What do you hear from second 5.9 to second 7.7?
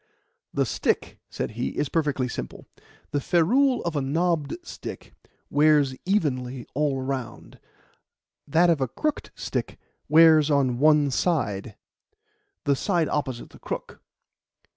evenly all round;